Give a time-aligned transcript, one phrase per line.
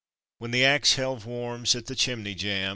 [0.39, 2.69] When the ax helve warms at the chimney jamb!